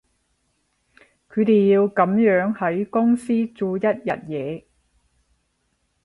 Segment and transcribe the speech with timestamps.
[1.29, 4.63] 佢哋要噉樣喺公司做一日嘢